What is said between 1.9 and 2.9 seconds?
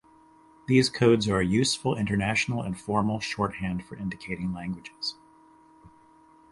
international and